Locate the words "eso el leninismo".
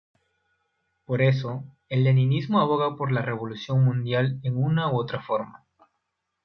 1.21-2.59